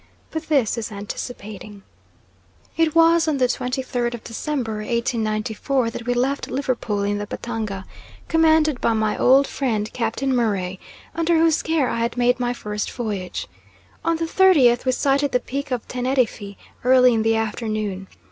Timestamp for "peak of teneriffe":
15.39-16.55